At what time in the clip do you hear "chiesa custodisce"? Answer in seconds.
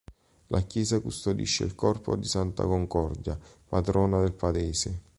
0.61-1.63